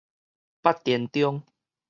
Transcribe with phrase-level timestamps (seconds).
[0.63, 1.43] 北田中